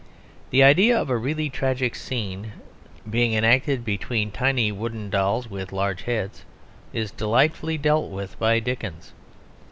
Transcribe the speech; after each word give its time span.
The 0.49 0.63
idea 0.63 0.99
of 0.99 1.11
a 1.11 1.15
really 1.15 1.47
tragic 1.47 1.93
scene 1.93 2.53
being 3.07 3.35
enacted 3.35 3.85
between 3.85 4.31
tiny 4.31 4.71
wooden 4.71 5.11
dolls 5.11 5.47
with 5.47 5.71
large 5.71 6.01
heads 6.05 6.43
is 6.91 7.11
delightfully 7.11 7.77
dealt 7.77 8.09
with 8.09 8.39
by 8.39 8.59
Dickens. 8.61 9.13